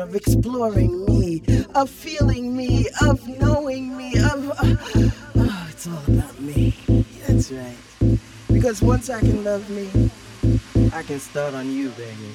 Of 0.00 0.14
exploring 0.16 1.04
me, 1.06 1.42
of 1.74 1.88
feeling 1.88 2.56
me, 2.56 2.88
of 3.02 3.26
knowing 3.38 3.96
me, 3.96 4.18
of. 4.18 4.50
Uh, 4.50 4.76
oh, 5.36 5.66
it's 5.70 5.86
all 5.86 6.02
about 6.08 6.40
me. 6.40 6.76
That's 7.26 7.52
right. 7.52 7.76
Because 8.52 8.82
once 8.82 9.10
I 9.10 9.20
can 9.20 9.44
love 9.44 9.68
me, 9.70 10.10
I 10.92 11.02
can 11.02 11.20
start 11.20 11.54
on 11.54 11.70
you, 11.70 11.90
baby. 11.90 12.34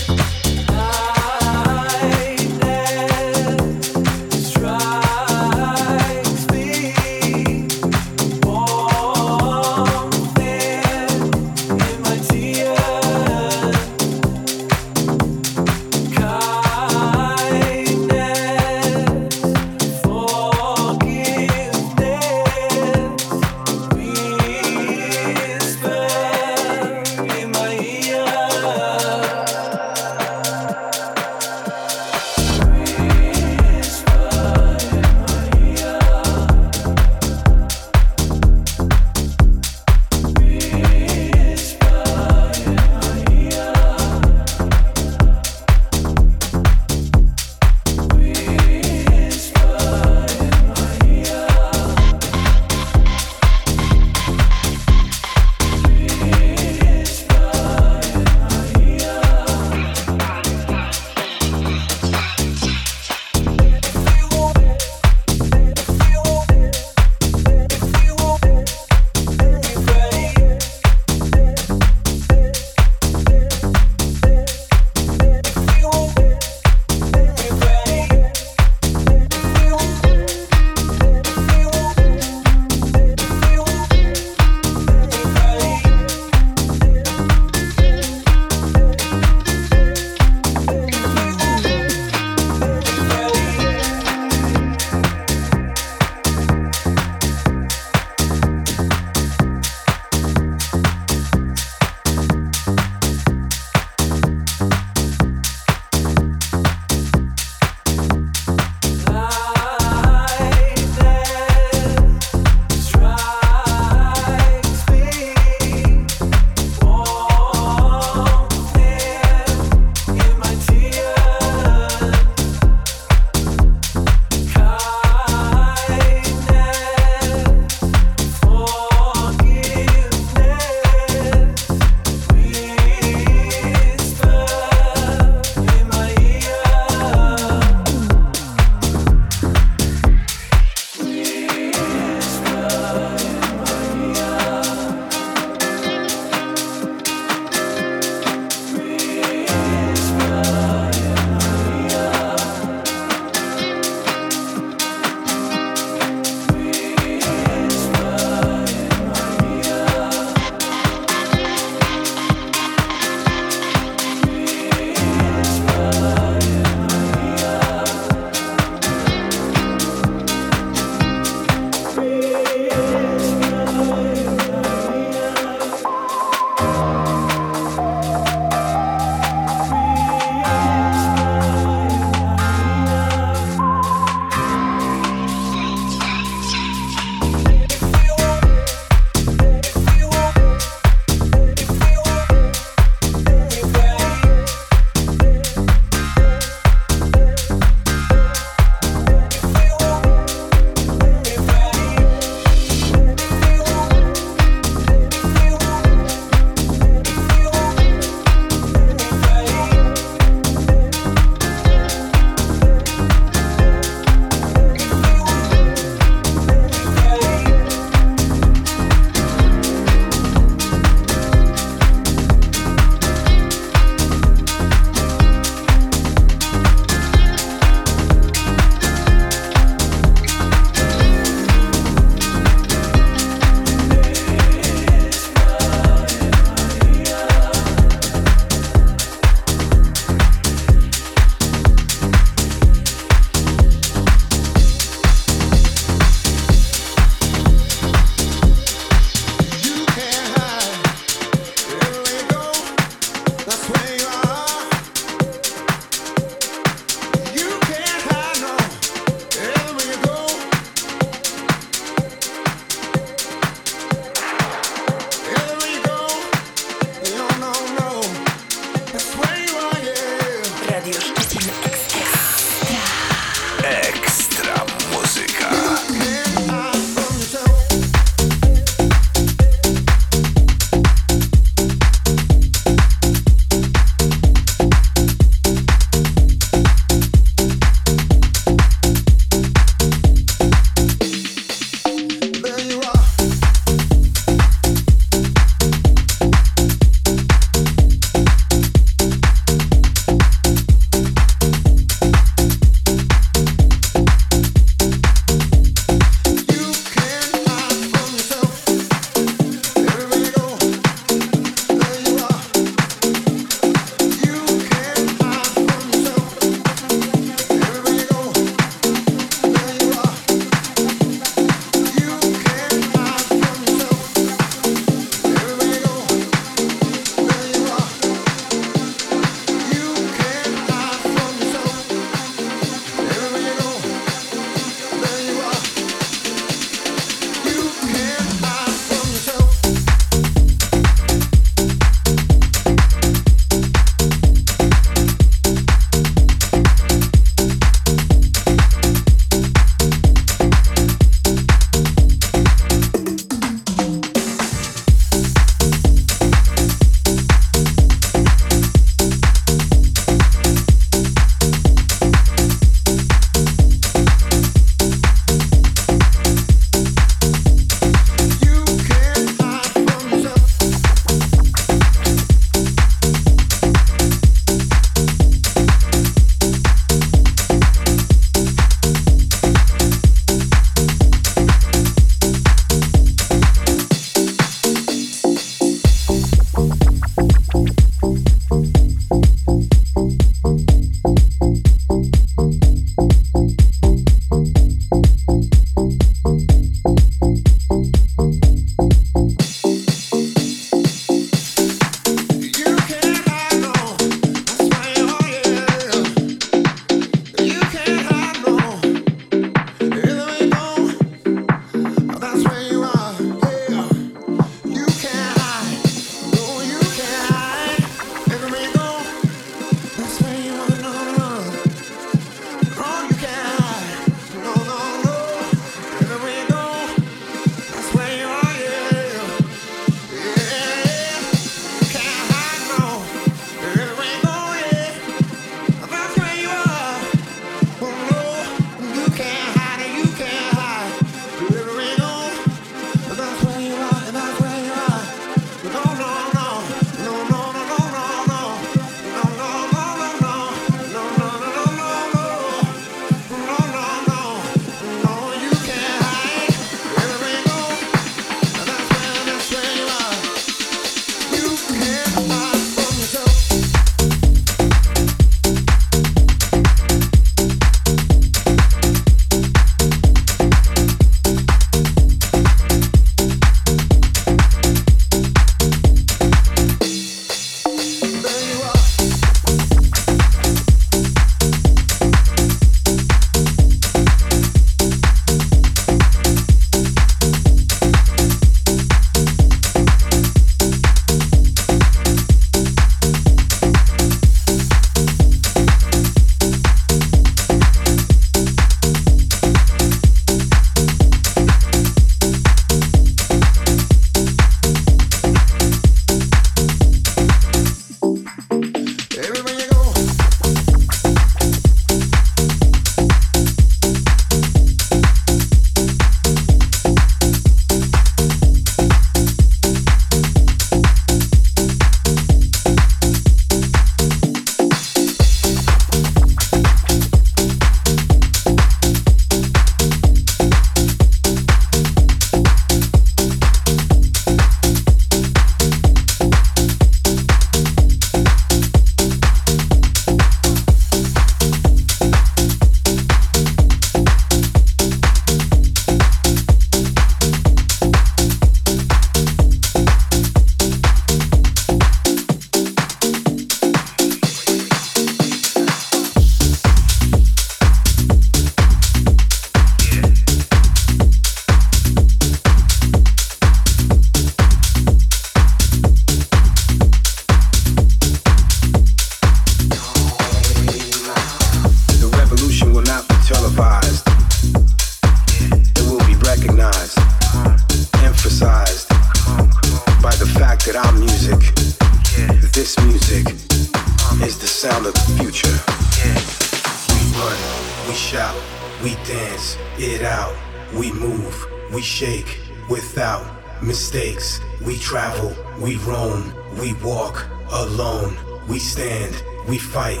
We 599.48 599.58
fight, 599.58 600.00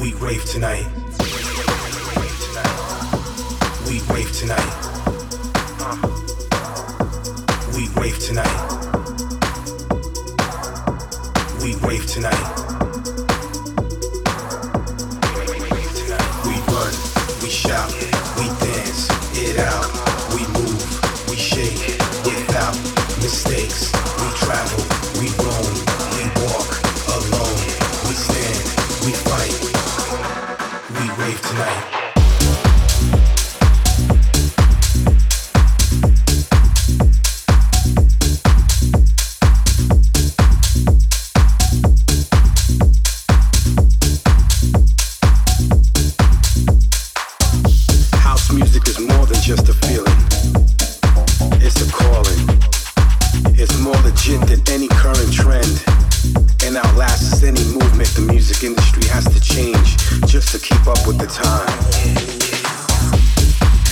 we 0.00 0.14
rave 0.14 0.44
tonight. 0.44 0.86
We 3.86 4.00
rave 4.12 4.32
tonight. 4.32 4.86
We 7.74 7.88
rave 8.00 8.18
tonight. 8.18 8.70
We 11.62 11.74
rave 11.76 12.06
tonight. 12.06 12.56
We 16.44 16.54
run, 16.72 16.94
we 17.42 17.48
shout, 17.48 17.92
we 18.36 18.46
dance 18.60 19.08
it 19.36 19.58
out. 19.58 19.99
Just 60.40 60.52
to 60.52 60.74
keep 60.74 60.86
up 60.86 61.06
with 61.06 61.18
the 61.18 61.26
time. 61.26 61.68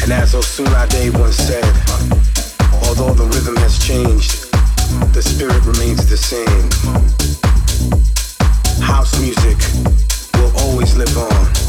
And 0.03 0.11
as 0.11 0.33
Osunlade 0.33 1.13
once 1.21 1.37
said, 1.37 1.63
although 2.85 3.13
the 3.13 3.25
rhythm 3.35 3.55
has 3.57 3.79
changed, 3.79 4.51
the 5.13 5.21
spirit 5.21 5.63
remains 5.67 6.09
the 6.09 6.17
same. 6.17 6.71
House 8.81 9.21
music 9.21 9.59
will 10.37 10.51
always 10.61 10.97
live 10.97 11.19
on. 11.19 11.68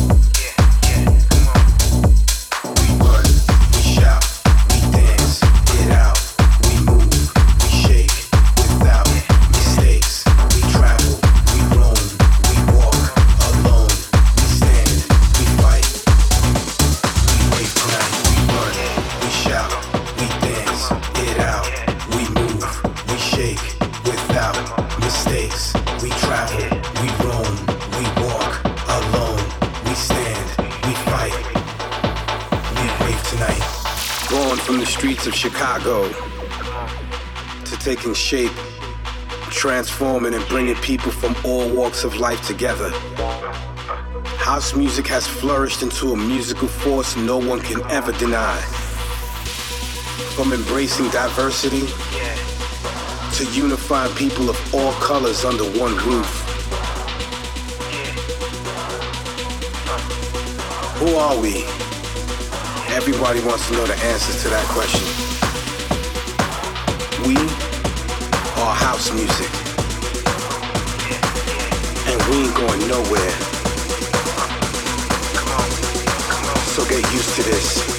Chicago 35.40 36.10
to 37.64 37.78
taking 37.80 38.14
shape, 38.14 38.52
transforming 39.50 40.34
and 40.34 40.46
bringing 40.50 40.76
people 40.76 41.14
from 41.14 41.34
all 41.46 41.74
walks 41.74 42.04
of 42.04 42.18
life 42.18 42.46
together. 42.46 42.90
House 44.36 44.76
music 44.76 45.08
has 45.08 45.26
flourished 45.26 45.82
into 45.82 46.12
a 46.12 46.18
musical 46.18 46.68
force 46.68 47.16
no 47.16 47.38
one 47.38 47.62
can 47.62 47.82
ever 47.90 48.12
deny. 48.12 48.58
From 50.36 50.52
embracing 50.52 51.08
diversity 51.08 51.88
to 53.38 53.46
unifying 53.54 54.14
people 54.16 54.50
of 54.50 54.76
all 54.76 54.92
colors 54.96 55.46
under 55.46 55.64
one 55.80 55.96
roof. 56.06 56.28
Who 61.00 61.16
are 61.16 61.40
we? 61.40 61.64
Everybody 62.94 63.40
wants 63.46 63.70
to 63.70 63.74
know 63.76 63.86
the 63.86 63.96
answers 64.04 64.44
to 64.44 64.50
that 64.50 64.66
question. 64.68 65.29
House 69.00 69.14
music. 69.14 69.50
And 72.08 72.22
we 72.30 72.44
ain't 72.44 72.56
going 72.56 72.88
nowhere. 72.88 73.32
So 76.74 76.84
get 76.86 77.14
used 77.14 77.36
to 77.36 77.44
this. 77.44 77.99